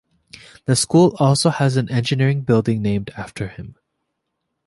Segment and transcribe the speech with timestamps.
[0.65, 3.75] The school also has an engineering building named after him.